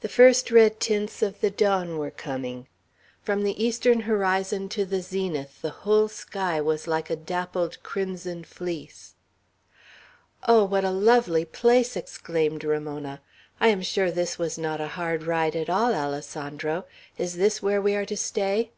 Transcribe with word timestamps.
The 0.00 0.08
first 0.08 0.50
red 0.50 0.80
tints 0.80 1.20
of 1.20 1.42
the 1.42 1.50
dawn 1.50 1.98
were 1.98 2.10
coming. 2.10 2.68
From 3.20 3.42
the 3.42 3.62
eastern 3.62 4.00
horizon 4.08 4.70
to 4.70 4.86
the 4.86 5.02
zenith, 5.02 5.60
the 5.60 5.68
whole 5.84 6.08
sky 6.08 6.58
was 6.58 6.86
like 6.86 7.10
a 7.10 7.16
dappled 7.16 7.82
crimson 7.82 8.44
fleece. 8.44 9.14
"Oh, 10.44 10.64
what 10.64 10.86
a 10.86 10.90
lovely 10.90 11.44
place." 11.44 11.96
exclaimed 11.98 12.64
Ramona. 12.64 13.20
"I 13.60 13.68
am 13.68 13.82
sure 13.82 14.10
this 14.10 14.38
was 14.38 14.56
not 14.56 14.80
a 14.80 14.88
hard 14.88 15.24
ride 15.24 15.54
at 15.54 15.68
all, 15.68 15.92
Alessandro! 15.94 16.86
Is 17.18 17.36
this 17.36 17.60
where 17.62 17.82
we 17.82 17.94
are 17.94 18.06
to 18.06 18.16
stay?" 18.16 18.72